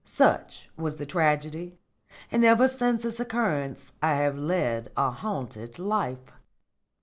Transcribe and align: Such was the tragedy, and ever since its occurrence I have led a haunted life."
Such 0.03 0.71
was 0.75 0.95
the 0.95 1.05
tragedy, 1.05 1.77
and 2.31 2.43
ever 2.43 2.67
since 2.67 3.05
its 3.05 3.19
occurrence 3.19 3.93
I 4.01 4.15
have 4.15 4.35
led 4.35 4.91
a 4.97 5.11
haunted 5.11 5.77
life." 5.77 6.31